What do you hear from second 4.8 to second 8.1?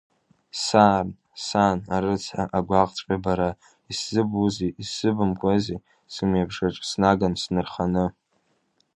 исымабкузеи сымҩабжаҿ снаган снырханы?